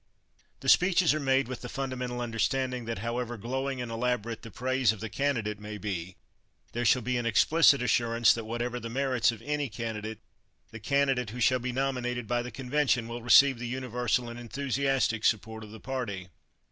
[0.61, 4.91] The speeches are made with the fundamental understanding that, however glowing and elaborate the praise
[4.91, 6.15] of the candidate may be,
[6.71, 10.17] there shall be an explicit assurance that whatever the merits of any candidate,
[10.71, 15.23] the candidate who shall be nominated by the convention will receive the universal and enthusiastic
[15.23, 16.29] support of the party.